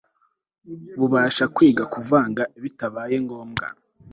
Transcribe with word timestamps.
bubasha 0.99 1.45
kwiga 1.55 1.83
kuvanga 1.93 2.43
bitabaye 2.63 3.15
ngombwa 3.25 3.65